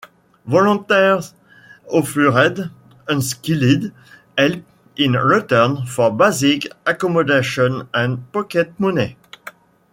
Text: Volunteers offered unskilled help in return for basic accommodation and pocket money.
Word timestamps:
Volunteers 0.47 1.35
offered 1.87 2.71
unskilled 3.07 3.91
help 4.35 4.63
in 4.95 5.11
return 5.11 5.85
for 5.85 6.09
basic 6.11 6.65
accommodation 6.87 7.87
and 7.93 8.31
pocket 8.31 8.73
money. 8.79 9.15